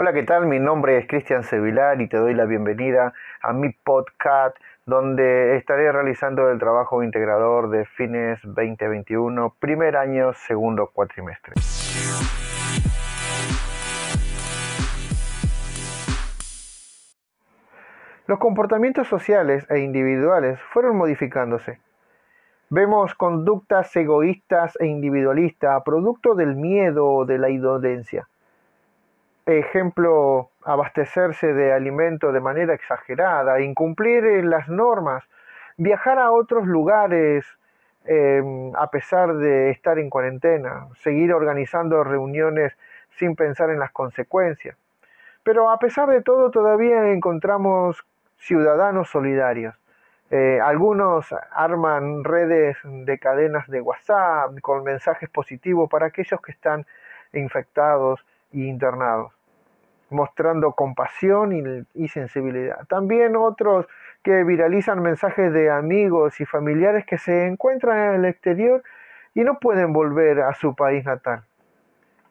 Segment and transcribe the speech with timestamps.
[0.00, 0.46] Hola, ¿qué tal?
[0.46, 5.90] Mi nombre es Cristian Sevilar y te doy la bienvenida a mi podcast donde estaré
[5.90, 11.54] realizando el trabajo integrador de fines 2021, primer año, segundo cuatrimestre.
[18.28, 21.80] Los comportamientos sociales e individuales fueron modificándose.
[22.70, 28.28] Vemos conductas egoístas e individualistas, producto del miedo o de la indolencia
[29.56, 35.24] ejemplo, abastecerse de alimento de manera exagerada, incumplir las normas,
[35.78, 37.46] viajar a otros lugares
[38.04, 42.76] em, a pesar de estar en cuarentena, seguir organizando reuniones
[43.18, 44.76] sin pensar en las consecuencias.
[45.42, 48.04] Pero a pesar de todo todavía encontramos
[48.36, 49.74] ciudadanos solidarios.
[50.30, 56.84] Eh, algunos arman redes de cadenas de WhatsApp con mensajes positivos para aquellos que están
[57.32, 58.20] infectados
[58.52, 59.37] e internados
[60.10, 62.86] mostrando compasión y, sensibilidad.
[62.88, 63.86] También otros
[64.22, 68.82] que viralizan mensajes de amigos y familiares que se encuentran en el exterior
[69.34, 71.42] y no pueden volver a su país natal.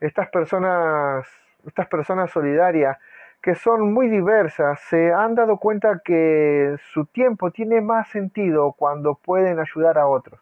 [0.02, 1.28] Estas personas,
[1.66, 2.98] estas personas solidarias
[3.42, 9.16] que son muy diversas, se han dado cuenta que su tiempo tiene más sentido cuando
[9.16, 10.40] pueden ayudar a otros,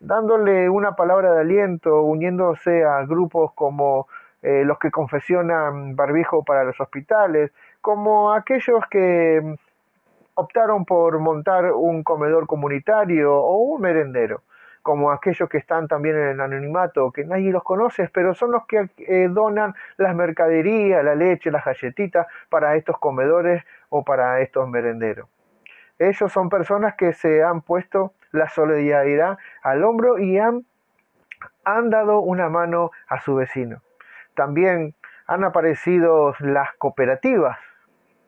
[0.00, 4.08] dándole una palabra de aliento, uniéndose a grupos como
[4.44, 7.50] eh, los que confesionan barbijo para los hospitales,
[7.80, 9.54] como aquellos que mm,
[10.34, 14.42] optaron por montar un comedor comunitario o un merendero,
[14.82, 18.66] como aquellos que están también en el anonimato, que nadie los conoce, pero son los
[18.66, 24.68] que eh, donan las mercaderías, la leche, las galletitas para estos comedores o para estos
[24.68, 25.26] merenderos.
[25.98, 30.66] Ellos son personas que se han puesto la solidaridad al hombro y han,
[31.64, 33.80] han dado una mano a su vecino.
[34.34, 34.94] También
[35.26, 37.58] han aparecido las cooperativas.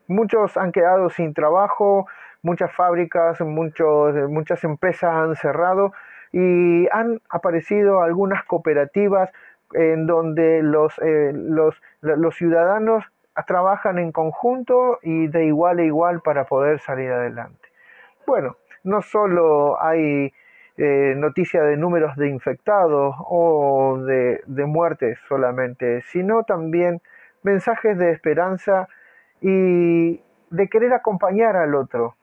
[0.09, 2.07] Muchos han quedado sin trabajo,
[2.43, 5.93] muchas fábricas, muchos, muchas empresas han cerrado
[6.33, 9.31] y han aparecido algunas cooperativas
[9.73, 13.05] en donde los, eh, los, los ciudadanos
[13.47, 17.69] trabajan en conjunto y de igual a igual para poder salir adelante.
[18.27, 20.33] Bueno, no solo hay
[20.79, 27.01] eh, noticia de números de infectados o de, de muertes solamente, sino también
[27.43, 28.89] mensajes de esperanza
[29.41, 30.21] y
[30.51, 32.15] de querer acompañar al otro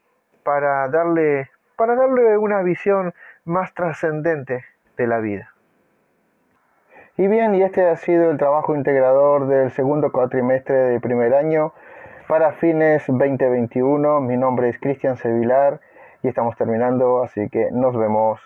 [0.43, 3.13] para darle, para darle una visión
[3.45, 4.63] más trascendente
[4.97, 5.49] de la vida.
[7.15, 11.73] Y bien, y este ha sido el trabajo integrador del segundo cuatrimestre de primer año
[12.27, 14.19] para fines 2021.
[14.21, 15.79] Mi nombre es Cristian Sevilar
[16.23, 18.39] y estamos terminando, así que nos vemos.